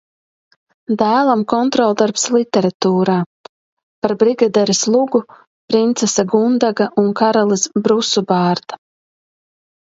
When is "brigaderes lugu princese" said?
4.23-6.25